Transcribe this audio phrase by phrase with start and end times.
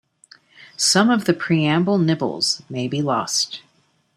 [0.77, 3.61] Some of the preamble nibbles may be lost.